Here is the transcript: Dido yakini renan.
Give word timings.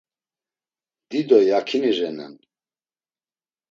Dido 1.09 1.39
yakini 1.51 1.91
renan. 1.97 2.33